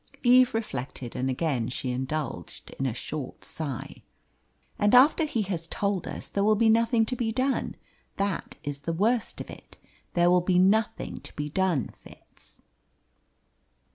[0.23, 4.01] Eve reflected, and again she indulged in a short sigh.
[4.79, 7.75] "And after he has told us there will be nothing to be done,
[8.17, 9.77] that is the worst of it;
[10.15, 12.63] there will be nothing to be done, Fitz."